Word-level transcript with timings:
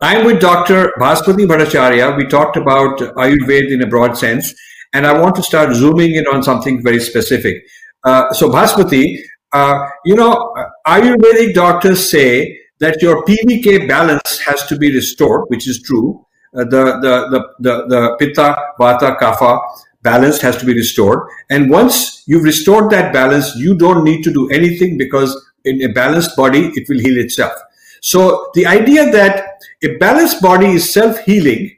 I'm 0.00 0.24
with 0.24 0.40
Dr. 0.40 0.92
Bhaswati 0.98 1.46
Bhattacharya. 1.46 2.16
We 2.16 2.26
talked 2.26 2.56
about 2.56 2.98
Ayurveda 2.98 3.70
in 3.70 3.82
a 3.82 3.86
broad 3.86 4.16
sense, 4.16 4.54
and 4.94 5.06
I 5.06 5.18
want 5.18 5.34
to 5.36 5.42
start 5.42 5.74
zooming 5.74 6.14
in 6.14 6.26
on 6.26 6.42
something 6.42 6.82
very 6.82 7.00
specific. 7.00 7.56
Uh, 8.04 8.32
so, 8.32 8.48
Bhaswati, 8.48 9.18
uh, 9.52 9.86
you 10.04 10.14
know, 10.14 10.54
Ayurvedic 10.86 11.54
doctors 11.54 12.10
say 12.10 12.58
that 12.78 13.02
your 13.02 13.24
PVK 13.24 13.86
balance 13.86 14.38
has 14.40 14.64
to 14.66 14.76
be 14.76 14.94
restored, 14.94 15.44
which 15.48 15.68
is 15.68 15.82
true. 15.82 16.26
Uh, 16.56 16.64
the, 16.64 16.98
the, 17.00 17.28
the, 17.30 17.48
the, 17.60 17.86
the 17.88 18.16
Pitta, 18.18 18.56
Vata, 18.80 19.18
Kapha 19.18 19.60
balance 20.02 20.40
has 20.40 20.56
to 20.56 20.66
be 20.66 20.74
restored. 20.74 21.20
And 21.50 21.70
once 21.70 22.24
you've 22.26 22.44
restored 22.44 22.90
that 22.90 23.12
balance, 23.12 23.54
you 23.56 23.76
don't 23.76 24.02
need 24.02 24.22
to 24.24 24.32
do 24.32 24.48
anything 24.50 24.96
because 24.96 25.36
in 25.64 25.82
a 25.82 25.92
balanced 25.92 26.36
body, 26.36 26.72
it 26.74 26.88
will 26.88 26.98
heal 26.98 27.18
itself. 27.18 27.52
So 28.00 28.50
the 28.54 28.66
idea 28.66 29.10
that 29.12 29.49
a 29.82 29.96
balanced 29.98 30.42
body 30.42 30.66
is 30.66 30.92
self-healing 30.92 31.76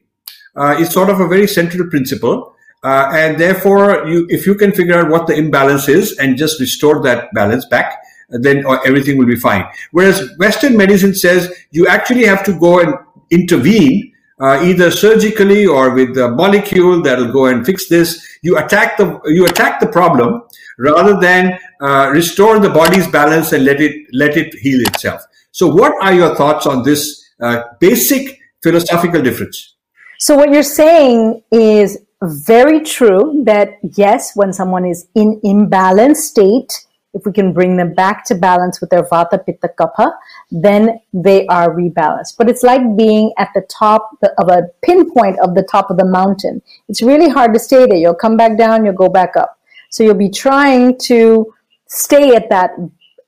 uh, 0.56 0.76
is 0.78 0.90
sort 0.90 1.08
of 1.08 1.20
a 1.20 1.28
very 1.28 1.46
central 1.46 1.88
principle. 1.88 2.54
Uh, 2.84 3.10
and 3.14 3.38
therefore, 3.38 4.06
you, 4.08 4.26
if 4.28 4.44
you 4.44 4.56
can 4.56 4.72
figure 4.72 4.98
out 4.98 5.08
what 5.08 5.26
the 5.28 5.34
imbalance 5.34 5.88
is 5.88 6.18
and 6.18 6.36
just 6.36 6.58
restore 6.58 7.00
that 7.00 7.32
balance 7.32 7.64
back, 7.66 7.96
then 8.28 8.66
uh, 8.66 8.78
everything 8.84 9.18
will 9.18 9.26
be 9.26 9.36
fine. 9.36 9.64
Whereas 9.92 10.30
Western 10.38 10.76
medicine 10.76 11.14
says 11.14 11.52
you 11.70 11.86
actually 11.86 12.24
have 12.24 12.44
to 12.44 12.58
go 12.58 12.80
and 12.80 12.94
intervene 13.30 14.12
uh, 14.40 14.60
either 14.64 14.90
surgically 14.90 15.64
or 15.64 15.94
with 15.94 16.16
a 16.18 16.28
molecule 16.30 17.00
that'll 17.02 17.30
go 17.32 17.46
and 17.46 17.64
fix 17.64 17.88
this. 17.88 18.26
You 18.42 18.58
attack 18.58 18.96
the 18.96 19.20
you 19.26 19.46
attack 19.46 19.78
the 19.78 19.86
problem 19.86 20.42
rather 20.78 21.20
than 21.20 21.58
uh, 21.80 22.10
restore 22.12 22.58
the 22.58 22.70
body's 22.70 23.06
balance 23.06 23.52
and 23.52 23.64
let 23.64 23.80
it 23.80 24.06
let 24.12 24.36
it 24.36 24.54
heal 24.54 24.80
itself. 24.80 25.22
So, 25.52 25.72
what 25.72 25.92
are 26.02 26.12
your 26.12 26.34
thoughts 26.34 26.66
on 26.66 26.82
this 26.82 27.21
uh, 27.42 27.62
basic 27.80 28.38
philosophical 28.62 29.20
difference? 29.20 29.74
So, 30.18 30.36
what 30.36 30.50
you're 30.50 30.62
saying 30.62 31.42
is 31.50 31.98
very 32.22 32.80
true. 32.80 33.42
That 33.44 33.78
yes, 33.96 34.32
when 34.34 34.52
someone 34.52 34.84
is 34.84 35.06
in 35.14 35.40
imbalanced 35.44 36.16
state, 36.18 36.72
if 37.14 37.26
we 37.26 37.32
can 37.32 37.52
bring 37.52 37.76
them 37.76 37.92
back 37.92 38.24
to 38.26 38.34
balance 38.34 38.80
with 38.80 38.90
their 38.90 39.02
vata, 39.02 39.44
pitta, 39.44 39.68
kapha, 39.78 40.12
then 40.50 41.00
they 41.12 41.46
are 41.46 41.74
rebalanced. 41.74 42.36
But 42.38 42.48
it's 42.48 42.62
like 42.62 42.80
being 42.96 43.32
at 43.38 43.50
the 43.54 43.62
top 43.62 44.10
of 44.38 44.48
a 44.48 44.68
pinpoint 44.82 45.38
of 45.40 45.54
the 45.54 45.66
top 45.70 45.90
of 45.90 45.98
the 45.98 46.06
mountain. 46.06 46.62
It's 46.88 47.02
really 47.02 47.28
hard 47.28 47.52
to 47.54 47.60
stay 47.60 47.86
there. 47.86 47.98
You'll 47.98 48.14
come 48.14 48.36
back 48.36 48.56
down, 48.56 48.84
you'll 48.84 48.94
go 48.94 49.08
back 49.08 49.36
up. 49.36 49.58
So 49.90 50.02
you'll 50.02 50.14
be 50.14 50.30
trying 50.30 50.98
to 51.06 51.52
stay 51.86 52.34
at 52.34 52.48
that, 52.48 52.70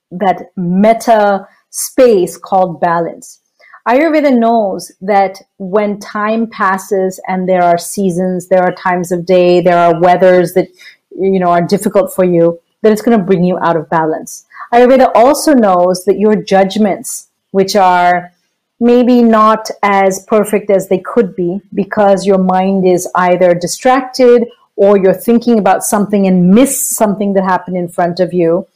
that 0.09 0.51
meta 0.57 1.47
space 1.69 2.37
called 2.37 2.81
balance. 2.81 3.41
Ayurveda 3.87 4.35
knows 4.35 4.91
that 5.01 5.41
when 5.57 5.99
time 5.99 6.47
passes 6.47 7.19
and 7.27 7.47
there 7.47 7.61
are 7.61 7.77
seasons, 7.77 8.47
there 8.47 8.63
are 8.63 8.73
times 8.73 9.11
of 9.11 9.25
day, 9.27 9.61
there 9.61 9.77
are 9.77 10.01
weathers 10.01 10.53
that, 10.53 10.69
you 11.11 11.39
know, 11.39 11.51
are 11.51 11.61
difficult 11.61 12.11
for 12.13 12.25
you, 12.25 12.59
that 12.81 12.91
it's 12.91 13.03
going 13.03 13.17
to 13.17 13.23
bring 13.23 13.43
you 13.43 13.59
out 13.59 13.75
of 13.75 13.87
balance. 13.89 14.45
Ayurveda 14.73 15.11
also 15.13 15.53
knows 15.53 16.03
that 16.05 16.17
your 16.17 16.35
judgments, 16.35 17.29
which 17.51 17.75
are 17.75 18.31
maybe 18.79 19.21
not 19.21 19.69
as 19.83 20.25
perfect 20.25 20.71
as 20.71 20.89
they 20.89 20.99
could 20.99 21.35
be 21.35 21.61
because 21.73 22.25
your 22.25 22.39
mind 22.39 22.87
is 22.87 23.07
either 23.13 23.53
distracted 23.53 24.47
or 24.75 24.97
you're 24.97 25.13
thinking 25.13 25.59
about 25.59 25.83
something 25.83 26.25
and 26.27 26.49
miss 26.49 26.89
something 26.89 27.33
that 27.33 27.43
happened 27.43 27.77
in 27.77 27.87
front 27.87 28.19
of 28.19 28.33
you. 28.33 28.67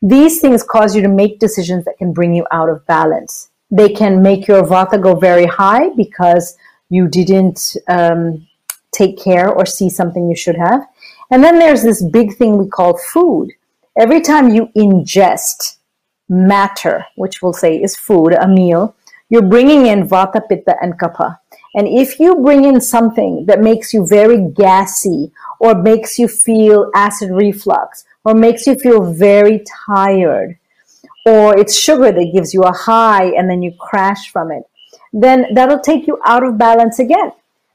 These 0.00 0.40
things 0.40 0.62
cause 0.62 0.96
you 0.96 1.02
to 1.02 1.08
make 1.08 1.38
decisions 1.38 1.84
that 1.84 1.98
can 1.98 2.12
bring 2.12 2.34
you 2.34 2.46
out 2.50 2.68
of 2.68 2.86
balance. 2.86 3.50
They 3.70 3.90
can 3.90 4.22
make 4.22 4.46
your 4.46 4.62
vata 4.62 5.00
go 5.00 5.14
very 5.14 5.46
high 5.46 5.90
because 5.90 6.56
you 6.88 7.08
didn't 7.08 7.76
um, 7.88 8.46
take 8.92 9.18
care 9.18 9.50
or 9.50 9.66
see 9.66 9.90
something 9.90 10.28
you 10.28 10.36
should 10.36 10.56
have. 10.56 10.86
And 11.30 11.44
then 11.44 11.58
there's 11.58 11.82
this 11.82 12.02
big 12.02 12.36
thing 12.36 12.56
we 12.56 12.68
call 12.68 12.96
food. 12.96 13.50
Every 13.98 14.20
time 14.20 14.54
you 14.54 14.68
ingest 14.76 15.76
matter, 16.28 17.04
which 17.16 17.42
we'll 17.42 17.52
say 17.52 17.76
is 17.76 17.96
food, 17.96 18.32
a 18.32 18.48
meal, 18.48 18.94
you're 19.28 19.42
bringing 19.42 19.86
in 19.86 20.08
vata, 20.08 20.40
pitta, 20.48 20.76
and 20.80 20.98
kapha. 20.98 21.38
And 21.74 21.86
if 21.86 22.18
you 22.18 22.36
bring 22.36 22.64
in 22.64 22.80
something 22.80 23.44
that 23.46 23.60
makes 23.60 23.92
you 23.92 24.06
very 24.06 24.48
gassy 24.50 25.32
or 25.60 25.74
makes 25.74 26.18
you 26.18 26.26
feel 26.26 26.90
acid 26.94 27.30
reflux 27.30 28.04
or 28.24 28.34
makes 28.34 28.66
you 28.66 28.74
feel 28.74 29.12
very 29.12 29.64
tired 29.86 30.58
or 31.28 31.58
it's 31.58 31.78
sugar 31.78 32.10
that 32.10 32.32
gives 32.32 32.54
you 32.54 32.62
a 32.62 32.72
high 32.72 33.26
and 33.36 33.50
then 33.50 33.62
you 33.62 33.72
crash 33.78 34.30
from 34.32 34.50
it, 34.50 34.62
then 35.12 35.46
that'll 35.54 35.80
take 35.90 36.06
you 36.06 36.18
out 36.24 36.42
of 36.42 36.56
balance 36.56 36.98
again. 36.98 37.32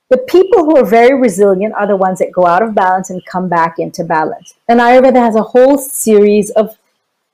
The 0.09 0.17
people 0.17 0.65
who 0.65 0.75
are 0.77 0.85
very 0.85 1.19
resilient 1.19 1.73
are 1.75 1.87
the 1.87 1.95
ones 1.95 2.19
that 2.19 2.31
go 2.31 2.45
out 2.45 2.63
of 2.63 2.73
balance 2.73 3.09
and 3.09 3.25
come 3.25 3.47
back 3.49 3.79
into 3.79 4.03
balance. 4.03 4.55
And 4.67 4.79
Ayurveda 4.79 5.21
has 5.27 5.35
a 5.35 5.49
whole 5.53 5.77
series 5.77 6.49
of 6.51 6.77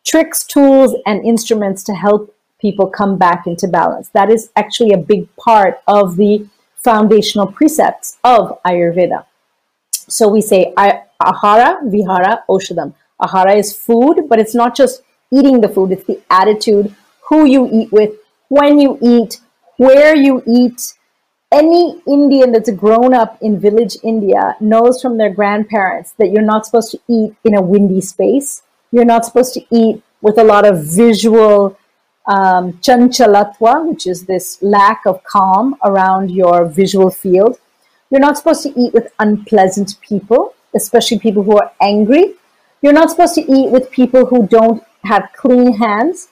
tricks, 0.05 0.43
tools, 0.43 0.95
and 1.05 1.25
instruments 1.25 1.83
to 1.83 1.93
help 1.93 2.35
people 2.59 2.87
come 2.87 3.17
back 3.17 3.47
into 3.47 3.67
balance. 3.67 4.09
That 4.09 4.29
is 4.29 4.49
actually 4.55 4.91
a 4.91 4.97
big 4.97 5.33
part 5.37 5.81
of 5.87 6.17
the 6.17 6.47
foundational 6.75 7.47
precepts 7.47 8.17
of 8.23 8.61
Ayurveda. 8.65 9.25
So 9.91 10.27
we 10.27 10.41
say 10.41 10.73
ahara, 10.75 11.77
vihara, 11.89 12.43
oshadam. 12.49 12.93
Ahara 13.21 13.57
is 13.57 13.75
food, 13.75 14.27
but 14.29 14.39
it's 14.39 14.55
not 14.55 14.75
just 14.75 15.01
eating 15.31 15.61
the 15.61 15.69
food, 15.69 15.91
it's 15.91 16.05
the 16.05 16.21
attitude, 16.29 16.95
who 17.29 17.45
you 17.45 17.69
eat 17.71 17.91
with, 17.91 18.15
when 18.47 18.79
you 18.79 18.97
eat, 19.01 19.39
where 19.77 20.15
you 20.15 20.43
eat, 20.47 20.93
any 21.51 21.99
Indian 22.07 22.51
that's 22.51 22.69
grown 22.71 23.13
up 23.13 23.37
in 23.41 23.59
village 23.59 23.97
India 24.03 24.55
knows 24.59 25.01
from 25.01 25.17
their 25.17 25.33
grandparents 25.33 26.13
that 26.19 26.29
you're 26.31 26.43
not 26.43 26.65
supposed 26.65 26.91
to 26.91 26.99
eat 27.07 27.35
in 27.43 27.55
a 27.55 27.61
windy 27.61 28.01
space. 28.01 28.61
You're 28.91 29.05
not 29.05 29.25
supposed 29.25 29.53
to 29.55 29.65
eat 29.71 30.03
with 30.21 30.37
a 30.37 30.43
lot 30.43 30.65
of 30.65 30.83
visual 30.83 31.77
um, 32.27 32.73
chanchalatva, 32.73 33.87
which 33.89 34.05
is 34.05 34.25
this 34.25 34.61
lack 34.61 35.01
of 35.07 35.23
calm 35.23 35.75
around 35.83 36.29
your 36.29 36.65
visual 36.65 37.09
field. 37.09 37.59
You're 38.11 38.21
not 38.21 38.37
supposed 38.37 38.63
to 38.63 38.79
eat 38.79 38.93
with 38.93 39.11
unpleasant 39.19 39.99
people, 40.01 40.53
especially 40.75 41.19
people 41.19 41.43
who 41.43 41.57
are 41.57 41.71
angry. 41.81 42.35
You're 42.81 42.93
not 42.93 43.09
supposed 43.09 43.35
to 43.35 43.41
eat 43.41 43.71
with 43.71 43.89
people 43.91 44.25
who 44.25 44.47
don't 44.47 44.83
have 45.03 45.29
clean 45.35 45.73
hands. 45.77 46.29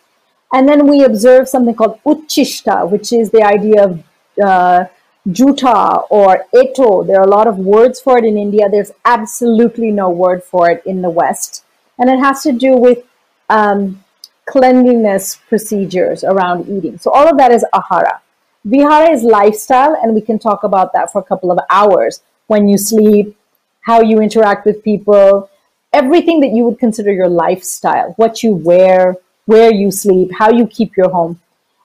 And 0.54 0.68
then 0.68 0.88
we 0.88 1.04
observe 1.04 1.50
something 1.50 1.76
called 1.76 2.00
uchishta, 2.06 2.90
which 2.90 3.12
is 3.12 3.32
the 3.32 3.44
idea 3.44 3.84
of 3.84 4.04
uh, 4.44 4.86
juta 5.32 6.00
or 6.10 6.46
eto. 6.56 7.06
There 7.06 7.20
are 7.20 7.28
a 7.28 7.30
lot 7.30 7.48
of 7.48 7.58
words 7.58 8.00
for 8.00 8.18
it 8.18 8.24
in 8.24 8.38
India. 8.38 8.70
There's 8.70 8.92
absolutely 9.04 9.92
no 9.92 10.10
word 10.10 10.44
for 10.44 10.70
it 10.70 10.84
in 10.86 11.02
the 11.02 11.10
West. 11.10 11.64
And 12.00 12.10
it 12.10 12.20
has 12.20 12.44
to 12.44 12.52
do 12.52 12.78
with 12.78 13.04
um, 13.50 14.04
cleanliness 14.46 15.36
procedures 15.50 16.24
around 16.24 16.70
eating. 16.70 16.98
So 16.98 17.12
all 17.12 17.28
of 17.28 17.38
that 17.38 17.52
is 17.52 17.66
ahara. 17.74 18.22
Vihara 18.64 19.12
is 19.12 19.24
lifestyle, 19.24 19.96
and 20.02 20.14
we 20.14 20.22
can 20.22 20.40
talk 20.40 20.64
about 20.64 20.94
that 20.94 21.12
for 21.12 21.20
a 21.20 21.24
couple 21.24 21.52
of 21.52 21.60
hours. 21.70 22.22
When 22.48 22.68
you 22.68 22.78
sleep, 22.78 23.38
how 23.82 24.02
you 24.02 24.20
interact 24.20 24.66
with 24.66 24.84
people, 24.84 25.50
everything 26.00 26.40
that 26.42 26.54
you 26.56 26.64
would 26.66 26.80
consider 26.80 27.12
your 27.12 27.30
lifestyle, 27.30 28.14
what 28.18 28.44
you 28.44 28.52
wear, 28.54 29.16
where 29.46 29.74
you 29.74 29.90
sleep, 29.92 30.30
how 30.42 30.50
you 30.52 30.66
keep 30.68 30.96
your 30.96 31.10
home. 31.10 31.40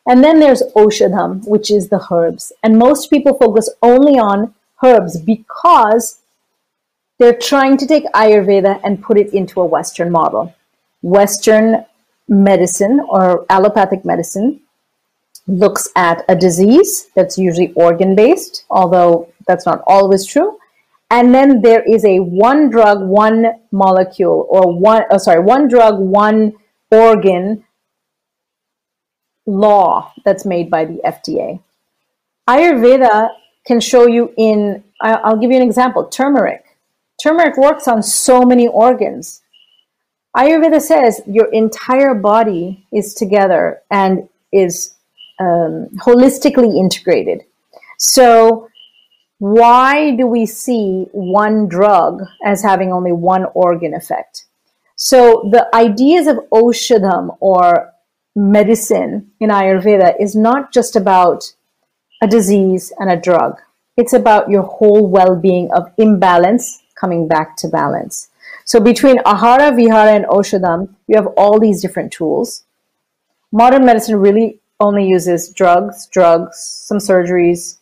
And 0.07 0.23
then 0.23 0.41
there's 0.41 0.63
Oshadham, 0.75 1.47
which 1.47 1.71
is 1.71 1.89
the 1.89 2.05
herbs. 2.11 2.53
And 2.63 2.79
most 2.87 3.09
people 3.09 3.35
focus 3.35 3.71
only 3.83 4.19
on 4.19 4.55
herbs 4.85 5.21
because 5.21 6.19
they're 7.19 7.47
trying 7.53 7.77
to 7.79 7.87
take 7.87 8.05
Ayurveda 8.23 8.81
and 8.85 9.03
put 9.03 9.17
it 9.17 9.33
into 9.33 9.61
a 9.61 9.71
Western 9.77 10.11
model. 10.11 10.55
Western 11.03 11.85
medicine 12.29 13.01
or 13.09 13.47
allopathic 13.49 14.05
medicine 14.05 14.61
looks 15.47 15.89
at 15.97 16.25
a 16.29 16.37
disease 16.37 17.09
that's 17.15 17.39
usually 17.39 17.73
organ 17.75 18.15
based, 18.15 18.65
although 18.71 19.29
that's 19.47 19.67
not 19.67 19.83
always 19.87 20.27
true. 20.27 20.59
And 21.13 21.35
then 21.35 21.61
there 21.61 21.83
is 21.83 22.07
a 22.07 22.21
one 22.21 22.71
drug, 22.71 23.07
one 23.07 23.45
molecule, 23.71 24.47
or 24.49 24.73
one, 24.75 25.03
oh, 25.11 25.19
sorry, 25.19 25.41
one 25.41 25.69
drug, 25.69 25.99
one 25.99 26.55
organ 26.91 27.65
law 29.45 30.11
that's 30.25 30.47
made 30.47 30.71
by 30.71 30.87
the 30.87 31.03
FDA. 31.05 31.61
Ayurveda 32.49 33.29
can 33.67 33.79
show 33.79 34.07
you 34.07 34.33
in, 34.39 34.83
I'll 35.03 35.37
give 35.37 35.51
you 35.51 35.59
an 35.59 35.63
example 35.63 36.07
turmeric. 36.07 36.65
Turmeric 37.23 37.59
works 37.59 37.87
on 37.87 38.03
so 38.03 38.41
many 38.47 38.67
organs. 38.67 39.43
Ayurveda 40.35 40.81
says 40.81 41.21
your 41.27 41.53
entire 41.53 42.15
body 42.15 42.87
is 42.91 43.13
together 43.13 43.83
and 43.91 44.31
is 44.51 44.95
um, 45.39 45.89
holistically 45.99 46.75
integrated. 46.75 47.43
So, 47.99 48.71
why 49.43 50.15
do 50.15 50.27
we 50.27 50.47
see 50.47 51.09
one 51.11 51.67
drug 51.67 52.23
as 52.45 52.63
having 52.63 52.93
only 52.93 53.11
one 53.11 53.47
organ 53.55 53.93
effect? 53.93 54.45
So, 54.95 55.49
the 55.51 55.67
ideas 55.75 56.29
of 56.29 56.39
Oshadham 56.53 57.37
or 57.41 57.93
medicine 58.37 59.33
in 59.41 59.51
Ayurveda 59.51 60.15
is 60.21 60.37
not 60.37 60.73
just 60.73 60.95
about 60.95 61.55
a 62.23 62.27
disease, 62.29 62.93
and 63.01 63.11
a 63.11 63.17
drug. 63.17 63.61
It's 63.97 64.13
about 64.13 64.49
your 64.49 64.63
whole 64.63 65.09
well 65.09 65.35
being 65.35 65.71
of 65.73 65.93
imbalance 65.99 66.81
coming 66.95 67.27
back 67.27 67.57
to 67.59 67.69
balance. 67.69 68.29
So 68.65 68.79
between 68.79 69.19
Ahara, 69.25 69.75
Vihara, 69.75 70.13
and 70.13 70.25
Oshadam, 70.27 70.95
you 71.09 71.17
have 71.17 71.27
all 71.37 71.59
these 71.59 71.83
different 71.83 72.13
tools. 72.13 72.63
Modern 73.51 73.85
medicine 73.85 74.17
really 74.17 74.61
only 74.79 75.05
uses 75.09 75.49
drugs, 75.49 76.07
drugs, 76.07 76.57
some 76.59 76.99
surgeries, 76.99 77.79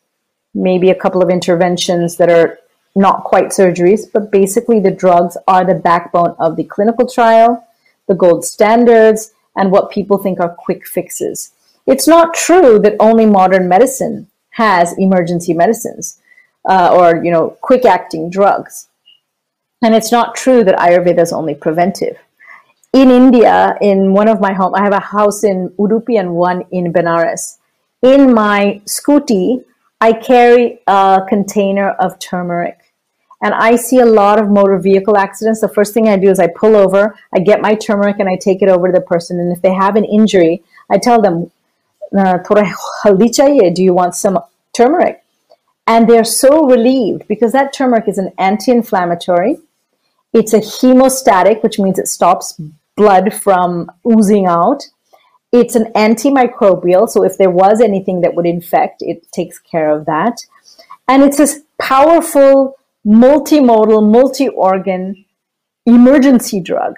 maybe 0.55 0.91
a 0.91 0.95
couple 0.95 1.23
of 1.23 1.31
interventions 1.31 2.17
that 2.17 2.31
are 2.31 2.59
not 2.95 3.25
quite 3.25 3.47
surgeries, 3.47 4.11
but 4.13 4.33
basically 4.33 4.81
the 4.81 4.91
drugs 4.91 5.37
are 5.47 5.65
the 5.65 5.75
backbone 5.75 6.35
of 6.39 6.57
the 6.57 6.65
clinical 6.65 7.09
trial, 7.09 7.67
the 8.09 8.15
gold 8.15 8.45
standards, 8.45 9.33
and 9.57 9.71
what 9.71 9.91
people 9.91 10.19
think 10.19 10.41
are 10.41 10.55
quick 10.59 10.87
fixes. 10.87 11.53
It's 11.87 12.09
not 12.09 12.35
true 12.35 12.79
that 12.81 12.97
only 13.01 13.27
modern 13.27 13.69
medicine 13.69 14.29
has 14.51 14.95
emergency 14.99 15.55
medicines 15.55 16.19
uh, 16.69 16.95
or 16.95 17.25
you 17.25 17.31
know 17.31 17.57
quick 17.61 17.85
acting 17.85 18.31
drugs, 18.31 18.89
and 19.83 19.95
it's 19.95 20.13
not 20.13 20.35
true 20.35 20.65
that 20.65 20.79
Ayurveda 20.79 21.21
is 21.21 21.33
only 21.33 21.55
preventive. 21.55 22.19
In 22.93 23.11
India, 23.11 23.77
in 23.81 24.13
one 24.13 24.29
of 24.29 24.41
my 24.41 24.53
home, 24.53 24.75
I 24.75 24.83
have 24.83 24.93
a 24.93 25.01
house 25.01 25.45
in 25.45 25.69
Udupi 25.79 26.19
and 26.19 26.35
one 26.35 26.65
in 26.73 26.93
Benares. 26.93 27.59
In 28.03 28.35
my 28.35 28.83
scooty, 28.85 29.65
I 30.01 30.13
carry 30.15 30.81
a 30.87 31.23
container 31.29 31.91
of 31.91 32.19
turmeric 32.19 32.91
and 33.43 33.55
I 33.55 33.77
see 33.77 33.99
a 33.99 34.07
lot 34.07 34.39
of 34.41 34.51
motor 34.51 34.79
vehicle 34.79 35.17
accidents. 35.17 35.61
The 35.61 35.69
first 35.69 35.95
thing 35.95 36.09
I 36.09 36.17
do 36.17 36.29
is 36.31 36.39
I 36.39 36.47
pull 36.49 36.77
over, 36.77 37.17
I 37.35 37.41
get 37.41 37.63
my 37.63 37.75
turmeric, 37.75 38.19
and 38.19 38.29
I 38.29 38.37
take 38.37 38.61
it 38.61 38.69
over 38.69 38.89
to 38.89 38.93
the 38.93 39.01
person. 39.01 39.41
And 39.41 39.51
if 39.51 39.63
they 39.63 39.73
have 39.73 39.97
an 39.97 40.05
injury, 40.05 40.63
I 40.91 40.99
tell 40.99 41.23
them, 41.23 41.51
Do 42.13 43.83
you 43.83 43.95
want 43.95 44.15
some 44.15 44.39
turmeric? 44.75 45.23
And 45.87 46.09
they're 46.09 46.25
so 46.25 46.67
relieved 46.67 47.27
because 47.29 47.53
that 47.53 47.73
turmeric 47.73 48.09
is 48.09 48.19
an 48.19 48.33
anti 48.39 48.73
inflammatory. 48.73 49.57
It's 50.33 50.53
a 50.53 50.61
hemostatic, 50.61 51.63
which 51.63 51.79
means 51.79 51.99
it 51.99 52.09
stops 52.09 52.61
blood 52.97 53.33
from 53.33 53.91
oozing 54.07 54.47
out. 54.47 54.85
It's 55.53 55.75
an 55.75 55.93
antimicrobial, 55.95 57.09
so 57.09 57.25
if 57.25 57.37
there 57.37 57.51
was 57.51 57.81
anything 57.81 58.21
that 58.21 58.35
would 58.35 58.47
infect, 58.47 59.03
it 59.03 59.31
takes 59.33 59.59
care 59.59 59.91
of 59.91 60.07
that. 60.07 60.45
And 61.09 61.23
it's 61.23 61.39
this 61.39 61.63
powerful 61.79 62.77
multimodal, 63.05 64.09
multi 64.11 64.49
organ 64.49 65.25
emergency 65.87 66.61
drug. 66.61 66.97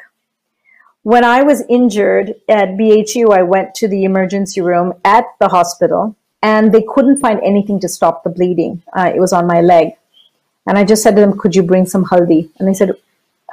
When 1.02 1.25
I 1.25 1.43
was 1.43 1.64
injured 1.69 2.34
at 2.49 2.76
BHU, 2.76 3.32
I 3.32 3.43
went 3.43 3.75
to 3.76 3.88
the 3.88 4.04
emergency 4.04 4.60
room 4.60 4.93
at 5.04 5.25
the 5.40 5.49
hospital 5.49 6.14
and 6.43 6.72
they 6.72 6.82
couldn't 6.82 7.19
find 7.19 7.40
anything 7.43 7.81
to 7.81 7.88
stop 7.88 8.22
the 8.22 8.31
bleeding. 8.31 8.82
Uh, 8.93 9.10
it 9.14 9.19
was 9.19 9.32
on 9.32 9.46
my 9.46 9.60
leg. 9.60 9.94
And 10.66 10.78
I 10.78 10.84
just 10.84 11.02
said 11.02 11.16
to 11.16 11.20
them, 11.20 11.38
Could 11.38 11.56
you 11.56 11.62
bring 11.62 11.87
some 11.87 12.04
haldi? 12.04 12.50
And 12.58 12.69
they 12.69 12.75
said, 12.75 12.93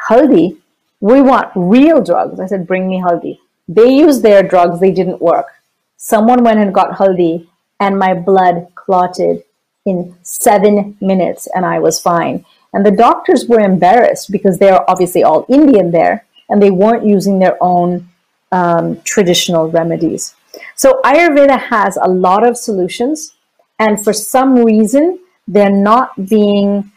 Haldi? 0.09 0.57
We 0.99 1.21
want 1.21 1.51
real 1.55 2.03
drugs. 2.03 2.39
I 2.39 2.45
said, 2.45 2.67
Bring 2.67 2.87
me 2.87 3.01
haldi. 3.01 3.39
They 3.69 3.89
used 3.93 4.23
their 4.23 4.41
drugs, 4.41 4.79
they 4.79 4.91
didn't 4.91 5.21
work. 5.21 5.47
Someone 5.95 6.43
went 6.43 6.59
and 6.59 6.73
got 6.73 6.97
haldi, 6.97 7.47
and 7.79 7.99
my 7.99 8.15
blood 8.15 8.67
clotted 8.73 9.43
in 9.85 10.15
seven 10.23 10.97
minutes 10.99 11.47
and 11.53 11.65
I 11.65 11.77
was 11.79 12.01
fine. 12.01 12.45
And 12.73 12.83
the 12.85 12.91
doctors 12.91 13.45
were 13.45 13.59
embarrassed 13.59 14.31
because 14.31 14.57
they're 14.57 14.89
obviously 14.89 15.23
all 15.23 15.45
Indian 15.49 15.91
there 15.91 16.25
and 16.49 16.61
they 16.61 16.71
weren't 16.71 17.05
using 17.05 17.37
their 17.37 17.57
own 17.61 18.09
um, 18.51 18.99
traditional 19.03 19.69
remedies. 19.69 20.35
So 20.75 20.99
Ayurveda 21.05 21.59
has 21.59 21.95
a 21.97 22.09
lot 22.09 22.45
of 22.45 22.57
solutions, 22.57 23.35
and 23.77 24.03
for 24.03 24.13
some 24.13 24.55
reason, 24.65 25.19
they're 25.47 25.69
not 25.69 26.27
being, 26.27 26.91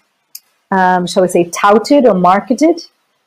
um, 0.71 1.07
shall 1.07 1.23
we 1.23 1.29
say, 1.29 1.45
touted 1.51 2.07
or 2.07 2.15
marketed 2.15 2.81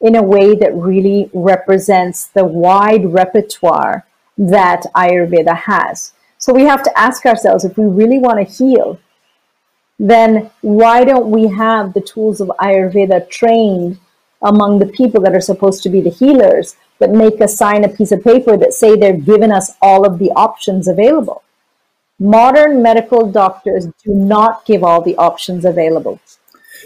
in 0.06 0.16
a 0.16 0.22
way 0.22 0.54
that 0.54 0.72
really 0.76 1.32
represents 1.34 2.28
the 2.28 2.46
wide 2.46 3.12
repertoire 3.12 4.06
that 4.38 4.84
Ayurveda 4.96 5.56
has. 5.56 6.14
So 6.38 6.54
we 6.54 6.62
have 6.62 6.84
to 6.84 6.96
ask 6.96 7.26
ourselves 7.26 7.66
if 7.66 7.76
we 7.76 7.86
really 7.86 8.20
want 8.20 8.38
to 8.38 8.54
heal, 8.54 9.00
then 9.98 10.52
why 10.62 11.04
don't 11.06 11.32
we 11.32 11.48
have 11.48 11.94
the 11.94 12.02
tools 12.02 12.40
of 12.40 12.52
Ayurveda 12.60 13.28
trained 13.30 13.98
among 14.44 14.78
the 14.78 14.86
people 15.00 15.22
that 15.22 15.34
are 15.34 15.42
supposed 15.42 15.82
to 15.84 15.90
be 15.90 16.02
the 16.02 16.12
healers 16.12 16.76
that 17.00 17.10
make 17.10 17.42
us 17.42 17.58
sign 17.58 17.84
a 17.84 17.90
piece 17.90 18.12
of 18.12 18.24
paper 18.24 18.56
that 18.58 18.74
say 18.74 18.96
they're 18.96 19.18
giving 19.18 19.52
us 19.52 19.72
all 19.82 20.06
of 20.06 20.20
the 20.20 20.30
options 20.36 20.88
available? 20.88 21.42
Modern 22.20 22.84
medical 22.84 23.32
doctors 23.32 23.88
do 24.04 24.14
not 24.14 24.66
give 24.66 24.84
all 24.84 25.02
the 25.02 25.18
options 25.18 25.66
available. 25.66 26.20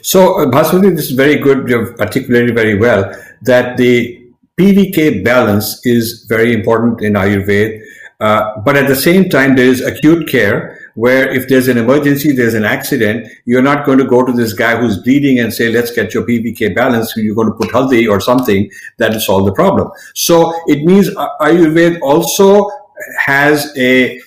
So, 0.02 0.40
uh, 0.40 0.46
Bhaswati, 0.46 0.90
this 0.96 1.06
is 1.06 1.12
very 1.12 1.38
good. 1.38 1.70
You've 1.70 2.00
articulated 2.00 2.56
very 2.56 2.78
well 2.78 3.14
that 3.44 3.78
the 3.78 4.20
PVK 4.58 5.24
balance 5.24 5.86
is 5.86 6.26
very 6.28 6.54
important 6.54 7.02
in 7.02 7.14
Ayurveda. 7.14 7.82
Uh, 8.20 8.60
but 8.66 8.76
at 8.76 8.88
the 8.88 8.96
same 8.96 9.30
time, 9.30 9.56
there 9.56 9.66
is 9.66 9.82
acute 9.82 10.28
care 10.28 10.92
where 10.96 11.30
if 11.30 11.48
there's 11.48 11.70
an 11.70 11.78
emergency, 11.78 12.34
there's 12.34 12.54
an 12.54 12.66
accident, 12.66 13.26
you're 13.46 13.62
not 13.62 13.86
going 13.86 13.98
to 13.98 14.04
go 14.04 14.26
to 14.26 14.34
this 14.34 14.52
guy 14.52 14.76
who's 14.76 14.98
bleeding 14.98 15.40
and 15.40 15.54
say, 15.54 15.72
let's 15.72 15.92
get 15.92 16.14
your 16.14 16.26
PVK 16.26 16.76
balance. 16.76 17.14
You're 17.16 17.36
going 17.36 17.48
to 17.48 17.54
put 17.54 17.70
haldi 17.70 18.10
or 18.10 18.20
something 18.20 18.70
that 18.98 19.14
will 19.14 19.22
solve 19.22 19.46
the 19.46 19.54
problem. 19.54 19.90
So 20.14 20.54
it 20.68 20.84
means 20.84 21.10
Ayurveda 21.16 22.00
also 22.02 22.70
has 23.18 23.74
a, 23.78 24.18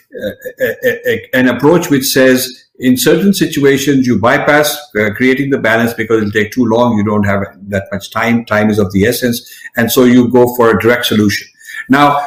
a, 0.60 1.08
a, 1.08 1.30
an 1.34 1.48
approach 1.48 1.90
which 1.90 2.04
says 2.04 2.68
in 2.78 2.96
certain 2.96 3.32
situations 3.32 4.06
you 4.06 4.18
bypass 4.18 4.76
uh, 4.98 5.10
creating 5.14 5.50
the 5.50 5.58
balance 5.58 5.94
because 5.94 6.18
it'll 6.18 6.32
take 6.32 6.52
too 6.52 6.64
long. 6.64 6.96
You 6.96 7.04
don't 7.04 7.24
have 7.24 7.42
that 7.68 7.88
much 7.92 8.10
time. 8.10 8.44
Time 8.44 8.70
is 8.70 8.78
of 8.78 8.92
the 8.92 9.04
essence. 9.04 9.48
And 9.76 9.90
so 9.90 10.04
you 10.04 10.28
go 10.28 10.54
for 10.56 10.70
a 10.70 10.80
direct 10.80 11.06
solution. 11.06 11.46
Now, 11.88 12.26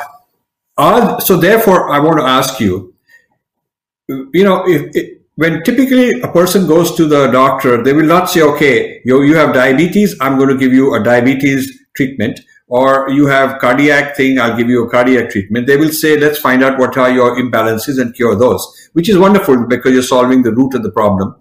uh, 0.78 1.20
so 1.20 1.38
therefore, 1.38 1.90
I 1.90 2.00
want 2.00 2.20
to 2.20 2.26
ask 2.26 2.60
you, 2.60 2.94
you 4.08 4.44
know, 4.44 4.68
if, 4.68 4.96
if, 4.96 5.20
when 5.36 5.64
typically 5.64 6.22
a 6.22 6.28
person 6.30 6.68
goes 6.68 6.96
to 6.96 7.06
the 7.06 7.28
doctor, 7.28 7.84
they 7.84 7.94
will 7.94 8.06
not 8.06 8.30
say, 8.30 8.42
okay, 8.42 9.02
you, 9.04 9.24
you 9.24 9.36
have 9.36 9.54
diabetes, 9.54 10.16
I'm 10.22 10.38
going 10.38 10.50
to 10.50 10.58
give 10.58 10.74
you 10.74 10.96
a 10.96 11.04
diabetes 11.04 11.78
treatment, 11.94 12.40
or 12.68 13.10
you 13.10 13.28
have 13.28 13.60
cardiac 13.60 14.16
thing, 14.16 14.40
I'll 14.40 14.58
give 14.58 14.70
you 14.70 14.86
a 14.86 14.90
cardiac 14.90 15.30
treatment. 15.30 15.68
They 15.68 15.78
will 15.78 15.92
say, 15.92 16.18
let's 16.18 16.40
find 16.40 16.64
out 16.64 16.80
what 16.80 16.98
are 16.98 17.12
your 17.12 17.36
imbalances 17.38 18.02
and 18.02 18.14
cure 18.16 18.36
those, 18.36 18.90
which 18.94 19.08
is 19.10 19.18
wonderful 19.18 19.68
because 19.68 19.94
you're 19.94 20.02
solving 20.02 20.42
the 20.42 20.54
root 20.54 20.74
of 20.74 20.84
the 20.84 20.92
problem. 20.92 21.36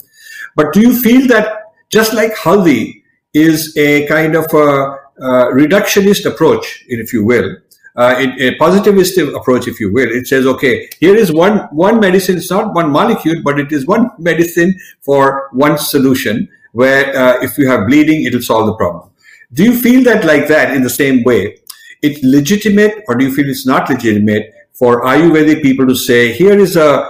But 0.56 0.72
do 0.72 0.80
you 0.80 1.00
feel 1.00 1.26
that 1.28 1.62
just 1.90 2.12
like 2.12 2.34
Haldi 2.34 3.02
is 3.32 3.76
a 3.76 4.06
kind 4.06 4.36
of 4.36 4.44
a, 4.52 4.56
a 4.56 5.52
reductionist 5.52 6.26
approach, 6.26 6.84
if 6.88 7.12
you 7.12 7.24
will, 7.24 7.56
uh, 7.96 8.26
a 8.38 8.56
positivist 8.56 9.16
approach, 9.18 9.68
if 9.68 9.78
you 9.78 9.92
will. 9.92 10.10
It 10.10 10.26
says, 10.26 10.46
okay, 10.46 10.88
here 10.98 11.14
is 11.14 11.32
one 11.32 11.58
one 11.70 12.00
medicine. 12.00 12.36
It's 12.36 12.50
not 12.50 12.74
one 12.74 12.90
molecule, 12.90 13.40
but 13.44 13.60
it 13.60 13.70
is 13.70 13.86
one 13.86 14.10
medicine 14.18 14.74
for 15.00 15.48
one 15.52 15.78
solution. 15.78 16.48
Where 16.72 17.16
uh, 17.16 17.40
if 17.40 17.56
you 17.56 17.68
have 17.68 17.86
bleeding, 17.86 18.24
it'll 18.24 18.42
solve 18.42 18.66
the 18.66 18.74
problem. 18.74 19.10
Do 19.52 19.64
you 19.64 19.78
feel 19.78 20.02
that 20.04 20.24
like 20.24 20.48
that 20.48 20.74
in 20.74 20.82
the 20.82 20.90
same 20.90 21.22
way? 21.24 21.58
It's 22.02 22.22
legitimate, 22.22 23.04
or 23.08 23.14
do 23.14 23.24
you 23.24 23.34
feel 23.34 23.48
it's 23.48 23.66
not 23.66 23.88
legitimate 23.88 24.52
for 24.72 25.02
Ayurvedic 25.04 25.62
people 25.62 25.86
to 25.86 25.94
say, 25.94 26.32
here 26.32 26.58
is 26.58 26.76
a, 26.76 27.08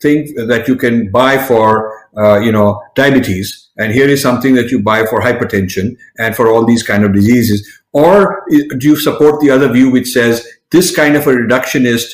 thing 0.00 0.34
that 0.48 0.64
you 0.66 0.74
can 0.74 1.10
buy 1.12 1.38
for, 1.38 2.08
uh, 2.16 2.40
you 2.40 2.50
know, 2.50 2.82
diabetes, 2.96 3.68
and 3.76 3.92
here 3.92 4.08
is 4.08 4.20
something 4.20 4.54
that 4.54 4.70
you 4.70 4.80
buy 4.82 5.06
for 5.06 5.20
hypertension 5.20 5.96
and 6.18 6.34
for 6.34 6.48
all 6.48 6.64
these 6.64 6.82
kind 6.82 7.04
of 7.04 7.12
diseases 7.12 7.76
or 7.96 8.44
do 8.50 8.88
you 8.88 8.94
support 8.94 9.40
the 9.40 9.50
other 9.50 9.72
view 9.72 9.90
which 9.90 10.08
says 10.08 10.46
this 10.70 10.94
kind 10.94 11.16
of 11.16 11.26
a 11.26 11.30
reductionist 11.30 12.08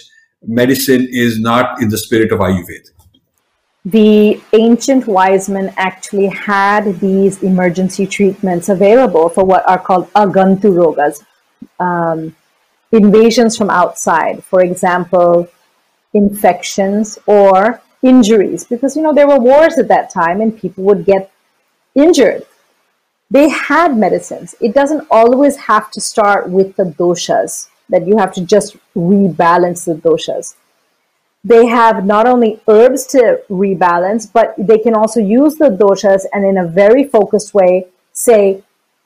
medicine 0.47 1.09
is 1.11 1.41
not 1.41 1.83
in 1.83 1.89
the 1.89 1.99
spirit 1.99 2.31
of 2.31 2.39
Ayurveda? 2.39 2.91
The 3.85 4.41
ancient 4.53 5.07
wise 5.07 5.49
men 5.49 5.75
actually 5.77 6.29
had 6.29 7.01
these 7.01 7.43
emergency 7.43 8.07
treatments 8.07 8.69
available 8.69 9.29
for 9.29 9.45
what 9.45 9.69
are 9.69 9.79
called 9.79 10.13
agantu 10.13 10.71
rogas, 10.73 11.25
um, 11.81 12.37
invasions 12.93 13.57
from 13.57 13.71
outside. 13.71 14.45
For 14.45 14.63
example, 14.63 15.49
infections 16.15 17.19
or 17.27 17.83
injuries, 18.03 18.65
because 18.65 18.97
you 18.97 19.03
know 19.03 19.13
there 19.13 19.27
were 19.27 19.41
wars 19.41 19.79
at 19.79 19.89
that 19.89 20.11
time 20.11 20.41
and 20.41 20.57
people 20.57 20.85
would 20.85 21.05
get 21.05 21.33
injured 21.95 22.47
they 23.33 23.49
had 23.49 23.97
medicines. 23.97 24.55
It 24.61 24.75
doesn't 24.75 25.07
always 25.11 25.57
have 25.57 25.91
to 25.93 26.01
start 26.03 26.51
with 26.51 26.77
the 26.77 26.85
doshas, 26.85 27.69
that 27.89 28.07
you 28.07 28.19
have 28.19 28.33
to 28.35 28.45
just 28.45 28.77
rebalance 28.95 29.87
the 29.87 29.95
doshas. 29.95 30.55
They 31.45 31.67
have 31.67 32.05
not 32.05 32.27
only 32.27 32.61
herbs 32.69 33.05
to 33.09 33.41
rebalance, 33.51 34.31
but 34.33 34.55
they 34.57 34.79
can 34.79 34.95
also 34.95 35.21
use 35.21 35.57
the 35.57 35.71
doshas 35.71 36.25
and 36.33 36.45
in 36.45 36.59
a 36.59 36.67
very 36.67 37.05
focused 37.05 37.53
way 37.53 37.87
say, 38.13 38.63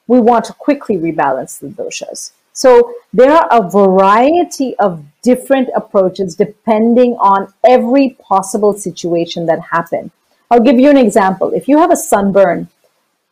we 0.07 0.21
want 0.21 0.45
to 0.47 0.53
quickly 0.53 0.97
rebalance 0.97 1.59
the 1.59 1.69
doshas. 1.69 2.33
So 2.53 2.95
there 3.13 3.33
are 3.33 3.49
a 3.51 3.69
variety 3.69 4.77
of 4.79 5.05
different 5.23 5.69
approaches 5.75 6.35
depending 6.37 7.15
on 7.15 7.53
every 7.67 8.17
possible 8.21 8.73
situation 8.75 9.47
that 9.47 9.61
happened. 9.73 10.11
I'll 10.51 10.61
give 10.61 10.79
you 10.79 10.91
an 10.91 10.97
example. 10.97 11.53
If 11.53 11.69
you 11.69 11.79
have 11.79 11.91
a 11.91 11.97
sunburn, 11.97 12.69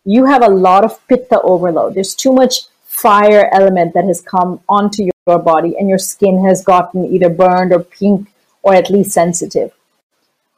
you 0.05 0.27
have 0.27 0.43
a 0.43 0.49
lot 0.49 0.85
of 0.85 1.07
pitta 1.09 1.41
overload. 1.43 1.95
There's 1.95 2.15
too 2.15 2.33
much 2.33 2.63
fire 2.85 3.49
element 3.53 3.95
that 3.95 4.05
has 4.05 4.21
come 4.21 4.61
onto 4.69 5.05
your 5.05 5.39
body 5.39 5.77
and 5.79 5.89
your 5.89 5.99
skin 5.99 6.45
has 6.45 6.65
gotten 6.65 7.05
either 7.07 7.29
burned 7.29 7.73
or 7.73 7.81
pink 7.81 8.29
or 8.65 8.75
at 8.75 8.91
least 8.91 9.13
sensitive. 9.13 9.73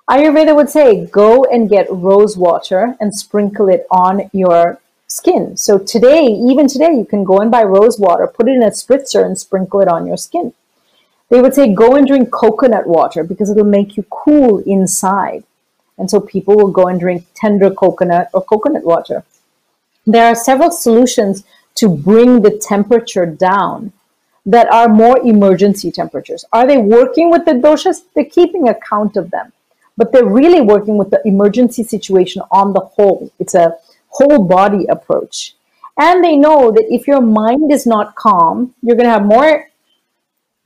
Ayurveda 0.09 0.55
would 0.55 0.71
say 0.71 1.05
go 1.07 1.45
and 1.45 1.69
get 1.69 1.91
rose 1.91 2.37
water 2.37 2.97
and 3.01 3.13
sprinkle 3.13 3.69
it 3.69 3.85
on 3.91 4.31
your 4.33 4.79
skin. 5.09 5.57
So 5.57 5.79
today, 5.79 6.25
even 6.27 6.69
today, 6.69 6.93
you 6.95 7.05
can 7.05 7.25
go 7.25 7.39
and 7.41 7.51
buy 7.51 7.65
rose 7.65 7.99
water, 7.99 8.27
put 8.29 8.49
it 8.49 8.53
in 8.53 8.63
a 8.63 8.71
spritzer, 8.71 9.25
and 9.25 9.37
sprinkle 9.37 9.81
it 9.81 9.89
on 9.89 10.07
your 10.07 10.17
skin. 10.17 10.55
They 11.29 11.41
would 11.43 11.55
say 11.55 11.75
go 11.75 11.97
and 11.97 12.07
drink 12.07 12.31
coconut 12.31 12.87
water 12.87 13.25
because 13.25 13.51
it'll 13.51 13.65
make 13.65 13.97
you 13.97 14.05
cool 14.09 14.59
inside. 14.59 15.43
And 15.99 16.09
so 16.09 16.21
people 16.21 16.55
will 16.55 16.71
go 16.71 16.87
and 16.87 17.01
drink 17.01 17.27
tender 17.35 17.71
coconut 17.71 18.31
or 18.33 18.45
coconut 18.45 18.85
water. 18.85 19.25
There 20.07 20.27
are 20.27 20.37
several 20.37 20.71
solutions 20.71 21.43
to 21.77 21.89
bring 21.89 22.43
the 22.43 22.57
temperature 22.57 23.27
down 23.27 23.93
that 24.47 24.73
are 24.73 24.89
more 24.89 25.19
emergency 25.19 25.91
temperatures. 25.91 26.45
Are 26.53 26.67
they 26.67 26.79
working 26.79 27.31
with 27.31 27.45
the 27.45 27.53
doshas? 27.53 28.03
They're 28.15 28.25
keeping 28.25 28.69
account 28.69 29.17
of 29.17 29.31
them, 29.31 29.53
but 29.97 30.13
they're 30.13 30.25
really 30.25 30.61
working 30.61 30.97
with 30.97 31.11
the 31.11 31.21
emergency 31.27 31.83
situation 31.83 32.43
on 32.53 32.73
the 32.73 32.81
whole. 32.81 33.31
It's 33.41 33.55
a 33.55 33.77
whole 34.09 34.45
body 34.45 34.87
approach. 34.89 35.57
And 35.99 36.23
they 36.23 36.37
know 36.37 36.71
that 36.71 36.87
if 36.89 37.07
your 37.07 37.21
mind 37.21 37.73
is 37.73 37.87
not 37.87 38.15
calm, 38.15 38.75
you're 38.83 38.97
going 38.97 39.07
to 39.07 39.13
have 39.13 39.25
more 39.25 39.69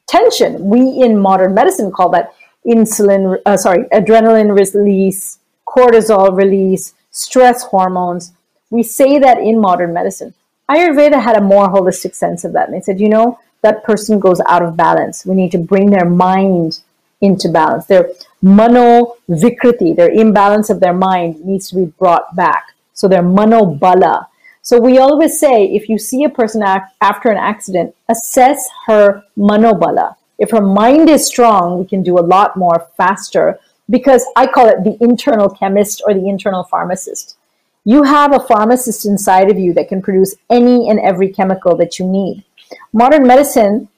tension. 0.07 0.69
We 0.69 0.81
in 1.03 1.19
modern 1.19 1.55
medicine 1.55 1.91
call 1.93 2.11
that 2.11 2.35
insulin, 2.67 3.41
uh, 3.47 3.57
sorry, 3.57 3.85
adrenaline 3.93 4.55
release, 4.55 5.39
cortisol 5.67 6.37
release, 6.37 6.95
stress 7.11 7.63
hormones. 7.63 8.33
We 8.71 8.83
say 8.83 9.19
that 9.19 9.39
in 9.39 9.61
modern 9.61 9.93
medicine. 9.93 10.35
Ayurveda 10.69 11.21
had 11.21 11.37
a 11.37 11.41
more 11.41 11.69
holistic 11.69 12.15
sense 12.15 12.45
of 12.45 12.53
that. 12.53 12.69
And 12.69 12.77
they 12.77 12.81
said, 12.81 13.01
you 13.01 13.09
know, 13.09 13.39
that 13.63 13.85
person 13.85 14.19
goes 14.19 14.41
out 14.47 14.63
of 14.63 14.77
balance. 14.77 15.27
We 15.27 15.35
need 15.35 15.53
to 15.53 15.59
bring 15.59 15.91
their 15.91 16.09
mind 16.09 16.81
into 17.21 17.49
balance. 17.49 17.87
Their 17.87 18.11
mano 18.43 19.17
vikriti, 19.29 19.95
their 19.95 20.11
imbalance 20.11 20.71
of 20.71 20.81
their 20.81 20.95
mind 20.95 21.45
needs 21.45 21.69
to 21.69 21.77
be 21.77 21.85
brought 21.87 22.35
back. 22.35 22.75
So 22.95 23.09
they're 23.09 23.23
manobala. 23.23 24.27
So 24.63 24.79
we 24.79 24.99
always 24.99 25.39
say 25.39 25.65
if 25.65 25.89
you 25.89 25.99
see 25.99 26.25
a 26.25 26.31
person 26.31 26.63
after 26.63 27.31
an 27.31 27.39
accident, 27.39 27.95
assess 28.09 28.69
her 28.87 29.25
manobala. 29.37 30.17
If 30.39 30.51
her 30.53 30.61
mind 30.61 31.11
is 31.11 31.27
strong, 31.27 31.79
we 31.79 31.87
can 31.87 32.03
do 32.03 32.19
a 32.19 32.21
lot 32.21 32.57
more 32.57 32.89
faster 32.97 33.59
because 33.91 34.25
I 34.37 34.47
call 34.47 34.69
it 34.69 34.85
the 34.85 34.97
internal 35.03 35.51
chemist 35.51 36.03
or 36.07 36.15
the 36.15 36.29
internal 36.29 36.65
pharmacist. 36.65 37.37
You 37.85 38.03
have 38.03 38.35
a 38.35 38.41
pharmacist 38.41 39.05
inside 39.07 39.51
of 39.51 39.59
you 39.59 39.73
that 39.75 39.89
can 39.89 40.01
produce 40.01 40.37
any 40.49 40.89
and 40.89 41.01
every 41.01 41.29
chemical 41.31 41.77
that 41.77 41.99
you 41.99 42.07
need. 42.07 42.45
Modern 42.93 43.27
medicine 43.27 43.89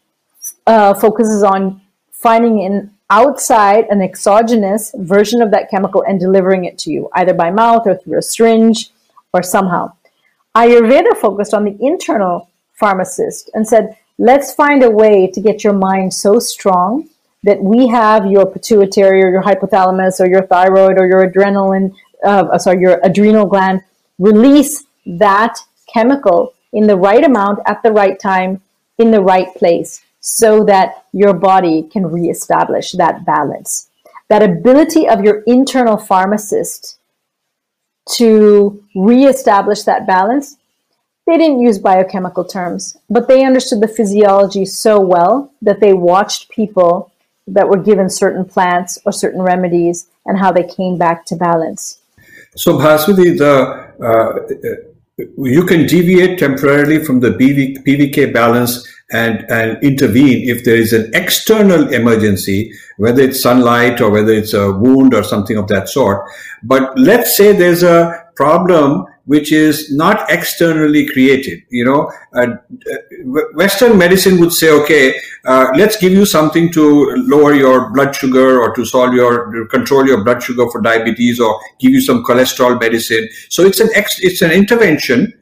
uh, 0.67 0.95
focuses 0.95 1.43
on 1.43 1.81
finding 2.11 2.65
an 2.65 2.93
outside, 3.11 3.87
an 3.91 4.01
exogenous 4.01 4.93
version 4.97 5.43
of 5.43 5.51
that 5.51 5.71
chemical 5.71 6.03
and 6.07 6.19
delivering 6.19 6.65
it 6.65 6.79
to 6.79 6.91
you, 6.91 7.09
either 7.15 7.35
by 7.35 7.51
mouth 7.51 7.83
or 7.87 7.97
through 7.97 8.19
a 8.19 8.23
syringe 8.23 8.91
or 9.35 9.43
somehow. 9.43 9.93
Ayurveda 10.57 11.17
focused 11.17 11.55
on 11.55 11.65
the 11.65 11.77
internal 11.81 12.49
pharmacist 12.75 13.51
and 13.55 13.67
said, 13.67 13.97
let's 14.19 14.55
find 14.55 14.83
a 14.83 14.91
way 14.91 15.27
to 15.27 15.41
get 15.41 15.65
your 15.65 15.73
mind 15.73 16.13
so 16.13 16.39
strong 16.39 17.09
that 17.45 17.63
we 17.63 17.89
have 17.89 18.27
your 18.27 18.47
pituitary 18.47 19.23
or 19.23 19.31
your 19.31 19.43
hypothalamus 19.43 20.21
or 20.21 20.27
your 20.27 20.47
thyroid 20.47 20.99
or 20.99 21.07
your 21.07 21.29
adrenaline, 21.29 21.93
uh, 22.25 22.57
sorry, 22.59 22.81
your 22.81 23.01
adrenal 23.03 23.47
gland 23.47 23.83
release 24.19 24.85
that 25.07 25.59
chemical 25.93 26.55
in 26.73 26.87
the 26.87 26.97
right 26.97 27.25
amount 27.25 27.61
at 27.67 27.83
the 27.83 27.93
right 27.93 28.19
time 28.19 28.61
in 28.99 29.11
the 29.11 29.21
right 29.21 29.55
place 29.57 30.03
so 30.21 30.65
that 30.65 31.05
your 31.13 31.35
body 31.35 31.83
can 31.83 32.07
reestablish 32.07 32.93
that 32.93 33.25
balance. 33.27 33.89
That 34.29 34.43
ability 34.43 35.09
of 35.09 35.25
your 35.25 35.43
internal 35.47 35.97
pharmacist 35.97 36.99
to 38.17 38.83
reestablish 38.95 39.83
that 39.83 40.07
balance, 40.07 40.57
they 41.27 41.37
didn't 41.37 41.61
use 41.61 41.79
biochemical 41.79 42.45
terms, 42.45 42.97
but 43.11 43.29
they 43.29 43.45
understood 43.45 43.81
the 43.81 43.89
physiology 43.89 44.65
so 44.65 45.01
well 45.01 45.53
that 45.61 45.81
they 45.81 45.93
watched 45.93 46.51
people 46.51 47.13
that 47.47 47.69
were 47.69 47.83
given 47.83 48.09
certain 48.09 48.45
plants 48.45 48.99
or 49.05 49.13
certain 49.13 49.43
remedies 49.43 50.07
and 50.25 50.39
how 50.39 50.53
they 50.53 50.63
came 50.63 50.97
back 50.97 51.27
to 51.27 51.37
balance. 51.37 51.99
So, 52.55 52.79
Bhaswati, 52.79 53.37
the 53.37 53.93
uh, 54.01 54.92
you 55.39 55.65
can 55.65 55.87
deviate 55.87 56.39
temporarily 56.39 57.05
from 57.05 57.21
the 57.21 57.31
PV, 57.31 57.85
PVK 57.85 58.33
balance 58.33 58.87
and, 59.13 59.45
and 59.51 59.83
intervene 59.83 60.49
if 60.49 60.65
there 60.65 60.77
is 60.77 60.93
an 60.93 61.11
external 61.15 61.93
emergency, 61.93 62.73
whether 62.97 63.23
it's 63.23 63.43
sunlight 63.43 64.01
or 64.01 64.11
whether 64.11 64.33
it's 64.33 64.55
a 64.55 64.73
wound 64.73 65.15
or 65.15 65.23
something 65.23 65.57
of 65.57 65.69
that 65.69 65.89
sort. 65.89 66.29
But 66.63 66.99
let's 66.99 67.37
say 67.37 67.53
there's 67.53 67.83
a 67.83 68.25
problem 68.37 69.07
which 69.27 69.53
is 69.53 69.95
not 69.95 70.31
externally 70.31 71.09
created. 71.09 71.63
You 71.71 71.85
know, 71.85 72.13
uh, 72.35 72.47
Western 73.55 73.97
medicine 73.97 74.41
would 74.41 74.53
say, 74.53 74.71
okay, 74.71 75.15
uh, 75.47 75.69
let's 75.77 75.97
give 75.97 76.13
you 76.13 76.27
something 76.27 76.73
to 76.73 77.15
lower 77.17 77.55
your 77.55 77.93
blood 77.93 78.15
sugar 78.15 78.61
or 78.61 78.75
to 78.75 78.85
solve 78.85 79.15
your 79.15 79.67
control 79.67 80.07
your 80.07 80.25
blood 80.25 80.43
sugar 80.43 80.69
for 80.71 80.81
diabetes 80.81 81.41
or 81.41 81.61
give 81.79 81.93
you 81.93 82.01
some 82.01 82.25
cholesterol 82.25 82.81
medicine. 82.81 83.29
So 83.49 83.65
it's 83.65 83.81
an 83.81 83.91
ex, 83.95 84.19
it's 84.21 84.43
an 84.43 84.51
intervention 84.51 85.33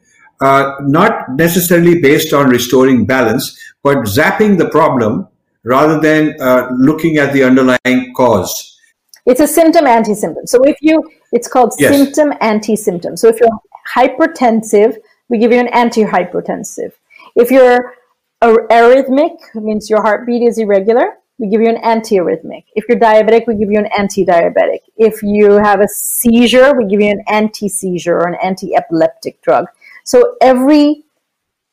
uh, 0.41 0.75
not 0.81 1.29
necessarily 1.29 2.01
based 2.01 2.33
on 2.33 2.49
restoring 2.49 3.05
balance, 3.05 3.57
but 3.83 3.97
zapping 3.99 4.57
the 4.57 4.69
problem 4.69 5.27
rather 5.63 5.99
than 5.99 6.35
uh, 6.41 6.69
looking 6.75 7.17
at 7.17 7.31
the 7.33 7.43
underlying 7.43 8.13
cause. 8.15 8.79
It's 9.27 9.39
a 9.39 9.47
symptom 9.47 9.85
anti-symptom. 9.85 10.47
So 10.47 10.63
if 10.63 10.77
you, 10.81 11.03
it's 11.31 11.47
called 11.47 11.73
yes. 11.77 11.95
symptom 11.95 12.33
anti-symptom. 12.41 13.17
So 13.17 13.27
if 13.27 13.39
you're 13.39 13.49
hypertensive, 13.95 14.97
we 15.29 15.37
give 15.37 15.51
you 15.51 15.59
an 15.59 15.67
antihypertensive. 15.67 16.91
If 17.35 17.51
you're 17.51 17.95
arrhythmic, 18.43 19.37
means 19.55 19.89
your 19.89 20.01
heartbeat 20.01 20.43
is 20.43 20.57
irregular, 20.57 21.17
we 21.37 21.47
give 21.47 21.61
you 21.61 21.69
an 21.69 21.81
antiarrhythmic. 21.81 22.65
If 22.75 22.85
you're 22.87 22.99
diabetic, 22.99 23.47
we 23.47 23.55
give 23.55 23.71
you 23.71 23.79
an 23.79 23.89
anti-diabetic. 23.97 24.81
If 24.97 25.23
you 25.23 25.53
have 25.53 25.81
a 25.81 25.87
seizure, 25.87 26.77
we 26.77 26.85
give 26.85 27.01
you 27.01 27.09
an 27.09 27.23
anti-seizure 27.27 28.15
or 28.15 28.27
an 28.27 28.37
anti-epileptic 28.43 29.41
drug. 29.41 29.65
So 30.03 30.35
every 30.39 31.03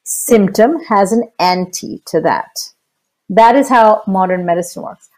symptom 0.04 0.82
has 0.84 1.12
an 1.12 1.24
anti 1.38 2.02
to 2.06 2.20
that. 2.22 2.48
That 3.28 3.56
is 3.56 3.68
how 3.68 4.02
modern 4.06 4.46
medicine 4.46 4.84
works. 4.84 5.10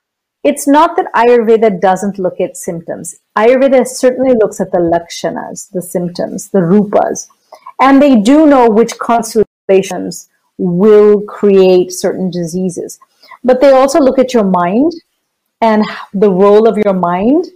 It's 0.43 0.67
not 0.67 0.97
that 0.97 1.13
Ayurveda 1.15 1.81
doesn't 1.81 2.19
look 2.19 2.41
at 2.41 2.57
symptoms. 2.57 3.20
Ayurveda 3.37 3.87
certainly 3.87 4.35
looks 4.35 4.61
at 4.61 4.73
the 4.73 4.79
lakshanas, 4.79 5.71
the 5.71 5.83
symptoms, 5.83 6.49
the 6.51 6.59
rupas, 6.59 7.29
and 7.81 8.03
they 8.03 8.17
do 8.17 8.47
know 8.47 8.69
which 8.69 8.99
constellations 8.99 10.29
will 10.59 11.23
create 11.23 11.93
certain 11.93 12.31
diseases. 12.31 12.99
But 13.43 13.61
they 13.61 13.71
also 13.71 14.01
look 14.01 14.19
at 14.19 14.35
your 14.35 14.45
mind 14.45 14.93
and 15.61 15.85
the 16.13 16.31
role 16.31 16.69
of 16.69 16.77
your 16.77 16.93
mind 16.93 17.47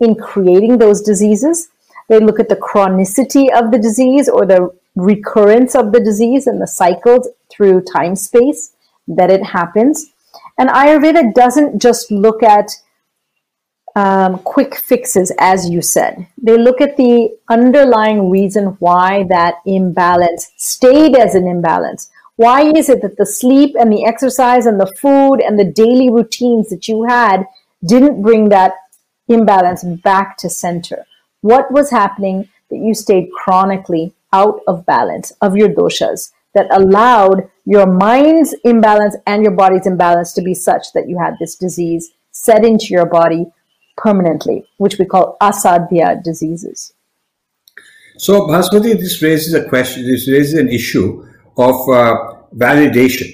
in 0.00 0.14
creating 0.14 0.78
those 0.78 1.02
diseases. 1.02 1.68
They 2.08 2.20
look 2.20 2.38
at 2.38 2.48
the 2.48 2.56
chronicity 2.56 3.52
of 3.52 3.70
the 3.70 3.78
disease 3.78 4.28
or 4.28 4.46
the 4.46 4.70
recurrence 4.94 5.74
of 5.74 5.92
the 5.92 6.00
disease 6.00 6.46
and 6.46 6.60
the 6.60 6.66
cycles 6.66 7.28
through 7.50 7.82
time 7.82 8.16
space 8.16 8.72
that 9.08 9.30
it 9.30 9.42
happens. 9.42 10.12
And 10.58 10.70
Ayurveda 10.70 11.34
doesn't 11.34 11.80
just 11.80 12.10
look 12.10 12.42
at 12.42 12.70
um, 13.96 14.38
quick 14.38 14.74
fixes, 14.76 15.32
as 15.38 15.70
you 15.70 15.80
said. 15.80 16.26
They 16.42 16.58
look 16.58 16.80
at 16.80 16.96
the 16.96 17.36
underlying 17.48 18.30
reason 18.30 18.76
why 18.80 19.24
that 19.28 19.56
imbalance 19.66 20.50
stayed 20.56 21.16
as 21.16 21.34
an 21.34 21.46
imbalance. 21.46 22.10
Why 22.36 22.62
is 22.62 22.88
it 22.88 23.02
that 23.02 23.16
the 23.16 23.26
sleep 23.26 23.76
and 23.78 23.92
the 23.92 24.04
exercise 24.04 24.66
and 24.66 24.80
the 24.80 24.92
food 25.00 25.36
and 25.36 25.58
the 25.58 25.64
daily 25.70 26.10
routines 26.10 26.68
that 26.70 26.88
you 26.88 27.04
had 27.04 27.44
didn't 27.86 28.22
bring 28.22 28.48
that 28.48 28.72
imbalance 29.28 29.84
back 29.84 30.36
to 30.38 30.50
center? 30.50 31.06
What 31.42 31.70
was 31.70 31.90
happening 31.90 32.48
that 32.70 32.78
you 32.78 32.94
stayed 32.94 33.30
chronically 33.30 34.14
out 34.32 34.60
of 34.66 34.84
balance 34.84 35.30
of 35.40 35.56
your 35.56 35.68
doshas 35.68 36.32
that 36.54 36.66
allowed 36.72 37.48
your 37.64 37.86
mind's 37.86 38.54
imbalance 38.64 39.16
and 39.26 39.42
your 39.42 39.52
body's 39.52 39.86
imbalance 39.86 40.32
to 40.32 40.42
be 40.42 40.54
such 40.54 40.92
that 40.92 41.08
you 41.08 41.18
had 41.18 41.34
this 41.38 41.54
disease 41.54 42.10
set 42.32 42.64
into 42.64 42.86
your 42.86 43.06
body 43.06 43.46
permanently, 43.96 44.64
which 44.78 44.98
we 44.98 45.04
call 45.04 45.36
asadhya 45.40 46.22
diseases. 46.22 46.92
So, 48.16 48.46
Bhaswati, 48.46 48.94
this 48.94 49.20
raises 49.22 49.54
a 49.54 49.68
question, 49.68 50.06
this 50.06 50.28
raises 50.28 50.54
an 50.54 50.68
issue 50.68 51.26
of 51.56 51.74
uh, 51.88 52.34
validation. 52.54 53.28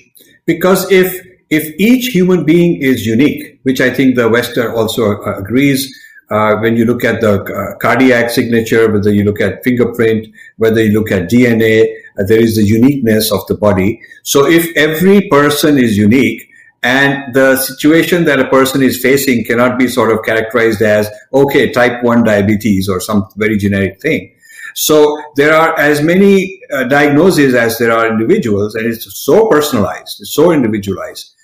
Because 0.47 0.91
if 0.91 1.27
if 1.51 1.75
each 1.81 2.07
human 2.07 2.45
being 2.45 2.81
is 2.81 3.05
unique, 3.05 3.59
which 3.65 3.81
I 3.81 3.91
think 3.91 4.15
the 4.15 4.29
West 4.29 4.57
also 4.57 5.21
uh, 5.21 5.39
agrees, 5.39 5.93
uh, 6.31 6.57
when 6.59 6.77
you 6.77 6.85
look 6.85 7.05
at 7.05 7.21
the 7.21 7.43
uh, 7.43 7.77
cardiac 7.79 8.31
signature, 8.31 8.91
whether 8.91 9.13
you 9.13 9.25
look 9.25 9.41
at 9.41 9.65
fingerprint, 9.65 10.29
whether 10.59 10.83
you 10.83 10.93
look 10.93 11.11
at 11.11 11.29
DNA, 11.29 11.83
uh, 12.19 12.23
there 12.29 12.41
is 12.41 12.55
the 12.55 12.63
uniqueness 12.63 13.33
of 13.33 13.45
the 13.49 13.57
body. 13.57 14.01
So 14.23 14.47
if 14.47 14.75
every 14.77 15.29
person 15.29 15.77
is 15.77 15.97
unique, 15.97 16.49
and 16.83 17.35
the 17.35 17.57
situation 17.57 18.25
that 18.25 18.41
a 18.41 18.49
person 18.49 18.83
is 18.83 19.01
facing 19.01 19.45
cannot 19.45 19.79
be 19.79 19.87
sort 19.87 20.13
of 20.13 20.25
characterized 20.25 20.81
as, 20.81 21.11
okay, 21.33 21.71
type 21.71 22.03
1 22.03 22.25
diabetes 22.25 22.89
or 22.89 23.01
some 23.01 23.29
very 23.37 23.59
generic 23.59 24.01
thing. 24.01 24.35
So 24.75 25.23
there 25.37 25.53
are 25.53 25.79
as 25.79 26.01
many 26.01 26.61
uh, 26.73 26.85
diagnoses 26.85 27.55
as 27.55 27.77
there 27.79 27.93
are 27.93 28.09
individuals, 28.09 28.75
and 28.75 28.87
it's 28.87 29.07
so 29.23 29.49
personalized, 29.49 30.21
it's 30.21 30.35
so 30.35 30.53
individualized. 30.53 31.35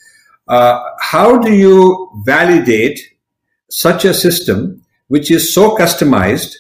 Uh, 0.49 0.81
how 1.01 1.39
do 1.39 1.53
you 1.53 2.11
validate 2.25 3.01
such 3.69 4.05
a 4.05 4.15
system 4.15 4.83
which 5.09 5.31
is 5.31 5.53
so 5.53 5.77
customized 5.77 6.55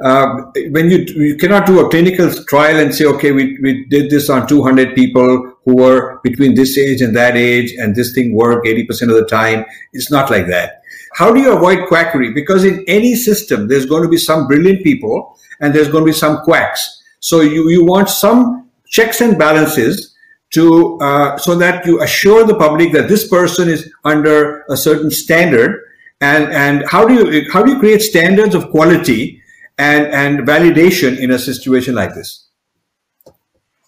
uh, 0.00 0.42
when 0.70 0.90
you 0.90 0.98
you 1.16 1.36
cannot 1.36 1.66
do 1.66 1.80
a 1.80 1.88
clinical 1.88 2.32
trial 2.44 2.76
and 2.76 2.94
say 2.94 3.04
okay 3.04 3.32
we, 3.32 3.58
we 3.62 3.84
did 3.86 4.10
this 4.10 4.28
on 4.28 4.46
200 4.46 4.94
people 4.94 5.54
who 5.64 5.76
were 5.76 6.20
between 6.22 6.54
this 6.54 6.76
age 6.76 7.00
and 7.00 7.16
that 7.16 7.36
age 7.36 7.72
and 7.78 7.94
this 7.94 8.12
thing 8.14 8.34
worked 8.34 8.66
80% 8.66 9.02
of 9.02 9.16
the 9.16 9.26
time. 9.26 9.64
It's 9.92 10.10
not 10.10 10.30
like 10.30 10.46
that. 10.48 10.82
How 11.14 11.32
do 11.32 11.40
you 11.40 11.52
avoid 11.56 11.88
quackery? 11.88 12.32
Because 12.32 12.64
in 12.64 12.84
any 12.86 13.14
system 13.14 13.68
there's 13.68 13.86
going 13.86 14.02
to 14.02 14.08
be 14.08 14.16
some 14.16 14.46
brilliant 14.46 14.82
people 14.82 15.38
and 15.60 15.74
there's 15.74 15.88
going 15.88 16.02
to 16.04 16.10
be 16.10 16.16
some 16.16 16.38
quacks. 16.38 17.02
So 17.20 17.40
you, 17.40 17.70
you 17.70 17.84
want 17.84 18.10
some 18.10 18.68
checks 18.86 19.20
and 19.20 19.38
balances 19.38 20.14
to 20.50 20.98
uh, 21.00 21.36
so 21.38 21.54
that 21.56 21.86
you 21.86 22.02
assure 22.02 22.44
the 22.44 22.56
public 22.56 22.92
that 22.92 23.08
this 23.08 23.28
person 23.28 23.68
is 23.68 23.90
under 24.04 24.64
a 24.70 24.76
certain 24.76 25.10
standard. 25.10 25.80
And 26.20 26.52
and 26.52 26.84
how 26.88 27.06
do 27.06 27.14
you 27.14 27.50
how 27.52 27.62
do 27.62 27.72
you 27.72 27.78
create 27.80 28.02
standards 28.02 28.54
of 28.54 28.70
quality 28.70 29.42
and 29.78 30.06
and 30.06 30.40
validation 30.40 31.18
in 31.18 31.30
a 31.30 31.38
situation 31.38 31.94
like 31.94 32.14
this 32.14 32.46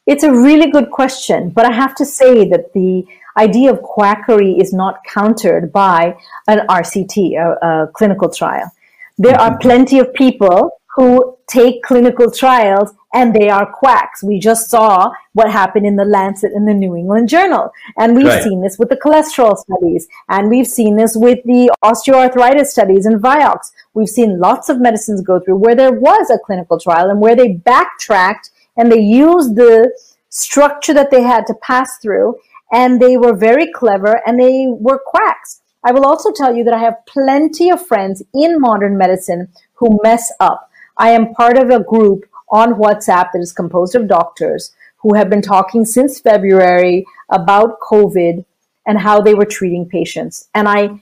it's 0.07 0.25
a 0.25 0.33
really 0.33 0.71
good 0.71 0.91
question 0.91 1.51
but 1.51 1.65
i 1.65 1.73
have 1.73 1.95
to 1.95 2.05
say 2.05 2.49
that 2.49 2.73
the 2.73 3.05
idea 3.37 3.71
of 3.71 3.81
quackery 3.83 4.53
is 4.59 4.73
not 4.73 5.05
countered 5.05 5.73
by 5.73 6.17
an 6.49 6.59
rct 6.69 7.17
a, 7.37 7.67
a 7.67 7.87
clinical 7.93 8.29
trial 8.29 8.71
there 9.19 9.35
mm-hmm. 9.35 9.53
are 9.53 9.59
plenty 9.59 9.99
of 9.99 10.13
people 10.15 10.71
who 10.97 11.36
take 11.47 11.83
clinical 11.83 12.31
trials 12.31 12.93
and 13.15 13.35
they 13.35 13.49
are 13.49 13.73
quacks. 13.73 14.23
We 14.23 14.39
just 14.39 14.69
saw 14.69 15.11
what 15.33 15.51
happened 15.51 15.87
in 15.87 15.97
the 15.97 16.05
Lancet 16.05 16.53
and 16.53 16.69
the 16.69 16.75
New 16.75 16.97
England 16.97 17.29
Journal. 17.29 17.71
And 17.97 18.17
we've 18.17 18.27
right. 18.27 18.43
seen 18.43 18.61
this 18.61 18.79
with 18.79 18.89
the 18.89 18.97
cholesterol 18.97 19.57
studies. 19.57 20.09
And 20.29 20.51
we've 20.51 20.67
seen 20.67 20.97
this 20.97 21.17
with 21.17 21.39
the 21.45 21.73
osteoarthritis 21.85 22.67
studies 22.67 23.07
and 23.07 23.23
Vioxx. 23.23 23.73
We've 23.95 24.09
seen 24.09 24.41
lots 24.41 24.69
of 24.69 24.81
medicines 24.81 25.23
go 25.23 25.41
through 25.41 25.57
where 25.57 25.77
there 25.77 25.93
was 25.93 26.31
a 26.31 26.39
clinical 26.39 26.79
trial 26.79 27.11
and 27.11 27.21
where 27.21 27.37
they 27.37 27.55
backtracked 27.55 28.51
and 28.77 28.91
they 28.91 29.01
used 29.01 29.57
the 29.57 29.91
structure 30.29 30.93
that 30.93 31.11
they 31.11 31.23
had 31.23 31.47
to 31.47 31.55
pass 31.63 31.99
through. 31.99 32.37
And 32.73 33.01
they 33.01 33.17
were 33.17 33.35
very 33.35 33.71
clever 33.73 34.21
and 34.27 34.39
they 34.39 34.67
were 34.69 35.01
quacks. 35.05 35.63
I 35.85 35.93
will 35.93 36.05
also 36.05 36.33
tell 36.33 36.55
you 36.55 36.65
that 36.65 36.75
I 36.75 36.81
have 36.81 37.07
plenty 37.07 37.71
of 37.71 37.87
friends 37.87 38.21
in 38.35 38.61
modern 38.61 38.99
medicine 38.99 39.49
who 39.75 40.01
mess 40.03 40.33
up. 40.41 40.69
I 40.97 41.11
am 41.11 41.35
part 41.35 41.59
of 41.59 41.71
a 41.71 41.83
group 41.83 42.25
on 42.51 42.75
WhatsApp 42.75 43.31
that 43.33 43.41
is 43.41 43.53
composed 43.53 43.95
of 43.95 44.09
doctors 44.09 44.73
who 44.99 45.15
have 45.15 45.29
been 45.29 45.43
talking 45.43 45.85
since 45.85 46.21
February 46.21 47.07
about 47.31 47.81
COVID 47.81 48.45
and 48.87 48.99
how 48.99 49.21
they 49.21 49.35
were 49.35 49.45
treating 49.45 49.89
patients. 49.89 50.49
And 50.55 50.69
I 50.69 51.01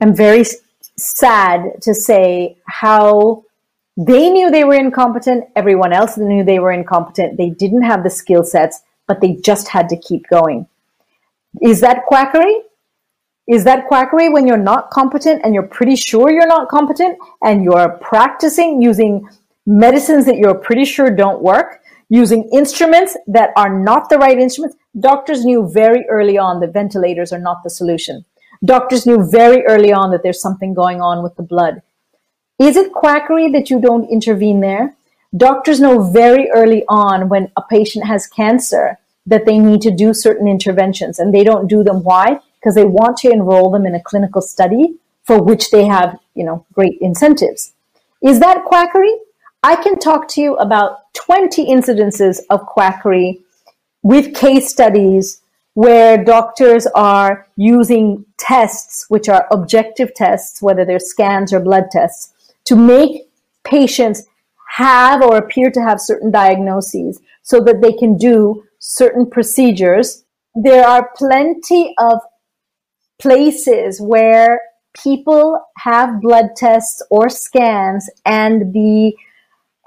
am 0.00 0.14
very 0.14 0.44
sad 0.96 1.82
to 1.82 1.94
say 1.94 2.56
how 2.66 3.44
they 3.96 4.30
knew 4.30 4.50
they 4.50 4.64
were 4.64 4.74
incompetent. 4.74 5.44
Everyone 5.56 5.92
else 5.92 6.16
knew 6.16 6.44
they 6.44 6.58
were 6.58 6.72
incompetent. 6.72 7.36
They 7.36 7.50
didn't 7.50 7.82
have 7.82 8.04
the 8.04 8.10
skill 8.10 8.44
sets, 8.44 8.82
but 9.06 9.20
they 9.20 9.34
just 9.34 9.68
had 9.68 9.88
to 9.88 9.96
keep 9.96 10.28
going. 10.28 10.66
Is 11.60 11.80
that 11.80 12.04
quackery? 12.06 12.60
Is 13.48 13.64
that 13.64 13.86
quackery 13.86 14.28
when 14.28 14.46
you're 14.46 14.58
not 14.58 14.90
competent 14.90 15.40
and 15.42 15.54
you're 15.54 15.66
pretty 15.66 15.96
sure 15.96 16.30
you're 16.30 16.46
not 16.46 16.68
competent 16.68 17.18
and 17.42 17.64
you're 17.64 17.88
practicing 18.02 18.82
using 18.82 19.26
medicines 19.66 20.26
that 20.26 20.36
you're 20.36 20.54
pretty 20.54 20.84
sure 20.84 21.10
don't 21.10 21.42
work, 21.42 21.80
using 22.10 22.48
instruments 22.52 23.16
that 23.26 23.50
are 23.56 23.78
not 23.78 24.10
the 24.10 24.18
right 24.18 24.38
instruments? 24.38 24.76
Doctors 25.00 25.46
knew 25.46 25.66
very 25.72 26.04
early 26.10 26.36
on 26.36 26.60
that 26.60 26.74
ventilators 26.74 27.32
are 27.32 27.38
not 27.38 27.62
the 27.64 27.70
solution. 27.70 28.24
Doctors 28.64 29.06
knew 29.06 29.26
very 29.30 29.64
early 29.66 29.92
on 29.92 30.10
that 30.10 30.22
there's 30.22 30.42
something 30.42 30.74
going 30.74 31.00
on 31.00 31.22
with 31.22 31.34
the 31.36 31.42
blood. 31.42 31.80
Is 32.58 32.76
it 32.76 32.92
quackery 32.92 33.50
that 33.52 33.70
you 33.70 33.80
don't 33.80 34.10
intervene 34.10 34.60
there? 34.60 34.96
Doctors 35.34 35.80
know 35.80 36.10
very 36.10 36.50
early 36.50 36.84
on 36.88 37.28
when 37.28 37.50
a 37.56 37.62
patient 37.62 38.04
has 38.06 38.26
cancer 38.26 38.98
that 39.26 39.46
they 39.46 39.58
need 39.58 39.80
to 39.82 39.90
do 39.90 40.12
certain 40.12 40.48
interventions 40.48 41.18
and 41.18 41.32
they 41.32 41.44
don't 41.44 41.68
do 41.68 41.84
them. 41.84 42.02
Why? 42.02 42.40
Because 42.60 42.74
they 42.74 42.84
want 42.84 43.16
to 43.18 43.30
enroll 43.30 43.70
them 43.70 43.86
in 43.86 43.94
a 43.94 44.02
clinical 44.02 44.42
study 44.42 44.96
for 45.24 45.42
which 45.42 45.70
they 45.70 45.84
have, 45.84 46.18
you 46.34 46.44
know, 46.44 46.64
great 46.72 46.98
incentives. 47.00 47.72
Is 48.22 48.40
that 48.40 48.64
quackery? 48.64 49.14
I 49.62 49.76
can 49.76 49.98
talk 49.98 50.28
to 50.28 50.40
you 50.40 50.56
about 50.56 51.12
20 51.14 51.66
incidences 51.66 52.40
of 52.50 52.66
quackery 52.66 53.40
with 54.02 54.34
case 54.34 54.68
studies 54.68 55.40
where 55.74 56.22
doctors 56.22 56.86
are 56.94 57.46
using 57.56 58.24
tests, 58.38 59.06
which 59.08 59.28
are 59.28 59.46
objective 59.52 60.14
tests, 60.14 60.60
whether 60.60 60.84
they're 60.84 60.98
scans 60.98 61.52
or 61.52 61.60
blood 61.60 61.84
tests, 61.92 62.32
to 62.64 62.74
make 62.74 63.28
patients 63.64 64.24
have 64.70 65.22
or 65.22 65.36
appear 65.36 65.70
to 65.70 65.80
have 65.80 66.00
certain 66.00 66.30
diagnoses 66.30 67.20
so 67.42 67.60
that 67.60 67.80
they 67.80 67.92
can 67.92 68.16
do 68.16 68.64
certain 68.78 69.28
procedures. 69.28 70.24
There 70.54 70.86
are 70.86 71.10
plenty 71.16 71.94
of 71.98 72.20
places 73.18 74.00
where 74.00 74.60
people 75.02 75.60
have 75.78 76.20
blood 76.20 76.50
tests 76.56 77.02
or 77.10 77.28
scans 77.28 78.08
and 78.24 78.72
the 78.72 79.12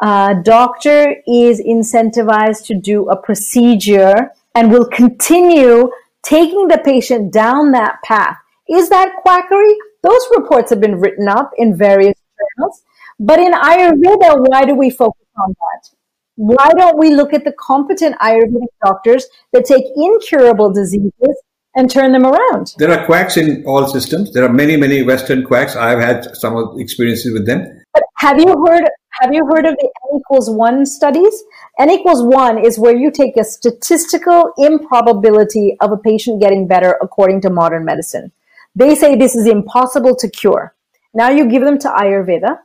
uh, 0.01 0.33
doctor 0.41 1.15
is 1.27 1.61
incentivized 1.61 2.65
to 2.65 2.79
do 2.79 3.07
a 3.09 3.15
procedure 3.15 4.31
and 4.55 4.71
will 4.71 4.87
continue 4.87 5.89
taking 6.23 6.67
the 6.67 6.77
patient 6.79 7.31
down 7.31 7.71
that 7.71 7.97
path. 8.03 8.37
Is 8.69 8.89
that 8.89 9.15
quackery? 9.21 9.75
Those 10.03 10.21
reports 10.35 10.69
have 10.71 10.81
been 10.81 10.99
written 10.99 11.27
up 11.27 11.51
in 11.57 11.75
various 11.77 12.15
journals. 12.57 12.83
But 13.19 13.39
in 13.39 13.53
Ayurveda, 13.53 14.47
why 14.47 14.65
do 14.65 14.73
we 14.73 14.89
focus 14.89 15.27
on 15.37 15.49
that? 15.49 15.89
Why 16.35 16.71
don't 16.75 16.97
we 16.97 17.13
look 17.13 17.33
at 17.33 17.43
the 17.43 17.53
competent 17.59 18.17
Ayurvedic 18.19 18.73
doctors 18.83 19.27
that 19.53 19.65
take 19.65 19.85
incurable 19.95 20.73
diseases 20.73 21.41
and 21.75 21.89
turn 21.89 22.12
them 22.12 22.25
around. 22.25 22.73
There 22.77 22.91
are 22.91 23.05
quacks 23.05 23.38
in 23.38 23.63
all 23.65 23.88
systems. 23.88 24.34
There 24.34 24.43
are 24.43 24.51
many, 24.51 24.77
many 24.77 25.03
Western 25.03 25.45
quacks. 25.45 25.75
I've 25.75 25.99
had 25.99 26.36
some 26.36 26.79
experiences 26.79 27.31
with 27.31 27.45
them. 27.45 27.84
But 27.93 28.03
have 28.17 28.39
you 28.39 28.65
heard? 28.65 28.84
Have 29.21 29.34
you 29.34 29.45
heard 29.45 29.65
of 29.65 29.75
the 29.75 29.89
N 30.12 30.19
equals 30.19 30.49
one 30.49 30.86
studies? 30.86 31.43
N 31.79 31.91
equals 31.91 32.23
one 32.23 32.57
is 32.57 32.79
where 32.79 32.95
you 32.95 33.12
take 33.12 33.38
a 33.38 33.43
statistical 33.43 34.53
improbability 34.57 35.77
of 35.81 35.91
a 35.91 35.97
patient 35.97 36.41
getting 36.41 36.65
better 36.65 36.97
according 37.01 37.41
to 37.41 37.49
modern 37.49 37.86
medicine. 37.86 38.31
They 38.73 38.95
say 38.95 39.15
this 39.15 39.36
is 39.36 39.47
impossible 39.47 40.15
to 40.15 40.29
cure. 40.29 40.73
Now 41.13 41.29
you 41.29 41.49
give 41.49 41.63
them 41.63 41.77
to 41.79 41.89
Ayurveda. 41.89 42.60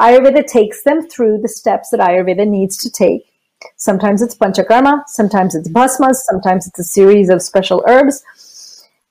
Ayurveda 0.00 0.46
takes 0.46 0.82
them 0.82 1.06
through 1.06 1.42
the 1.42 1.48
steps 1.48 1.90
that 1.90 2.00
Ayurveda 2.00 2.48
needs 2.48 2.78
to 2.78 2.90
take. 2.90 3.30
Sometimes 3.76 4.22
it's 4.22 4.34
panchakarma, 4.34 5.02
sometimes 5.06 5.54
it's 5.54 5.68
bhasmas, 5.68 6.24
sometimes 6.24 6.66
it's 6.66 6.78
a 6.78 6.84
series 6.84 7.28
of 7.28 7.42
special 7.42 7.84
herbs 7.86 8.24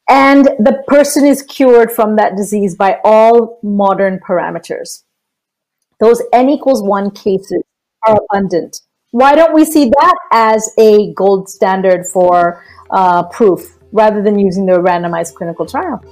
and 0.10 0.46
the 0.60 0.84
person 0.88 1.26
is 1.26 1.44
cured 1.44 1.92
from 1.92 2.16
that 2.16 2.36
disease 2.36 2.76
by 2.76 3.00
all 3.04 3.60
modern 3.62 4.20
parameters. 4.20 5.04
Those 6.00 6.22
n 6.34 6.50
equals 6.50 6.82
one 6.82 7.12
cases 7.12 7.64
are 8.08 8.18
abundant. 8.32 8.82
Why 9.12 9.36
don't 9.36 9.54
we 9.54 9.66
see 9.66 9.86
that 9.86 10.16
as 10.32 10.74
a 10.78 11.14
gold 11.14 11.50
standard 11.50 12.06
for 12.12 12.64
uh, 12.90 13.24
proof 13.24 13.78
rather 13.92 14.22
than 14.22 14.40
using 14.40 14.66
the 14.66 14.74
randomized 14.74 15.36
clinical 15.36 15.66
trial? 15.66 16.04